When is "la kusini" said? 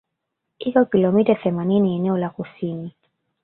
2.17-2.95